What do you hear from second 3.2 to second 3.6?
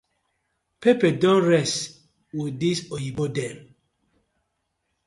dem.